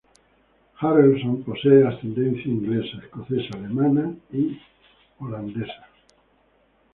[0.79, 4.59] Harrelson posee ascendencia inglesa, escocesa, alemana y
[5.19, 5.87] holandesa.